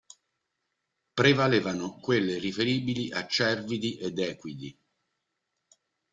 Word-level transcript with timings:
Prevalevano 1.13 1.99
quelle 1.99 2.39
riferibili 2.39 3.11
a 3.11 3.27
Cervidi 3.27 3.99
ed 3.99 4.17
Equidi. 4.17 4.75